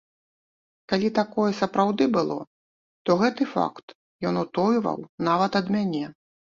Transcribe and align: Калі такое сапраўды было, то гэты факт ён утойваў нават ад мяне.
Калі 0.93 1.09
такое 1.19 1.51
сапраўды 1.59 2.09
было, 2.17 2.39
то 3.05 3.11
гэты 3.23 3.49
факт 3.55 3.85
ён 4.33 4.45
утойваў 4.45 4.99
нават 5.33 5.51
ад 5.65 5.75
мяне. 5.75 6.05